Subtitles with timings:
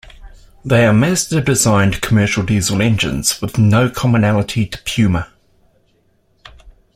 [0.65, 5.29] They are Mazda designed commercial Diesel engines with no commonality to Puma.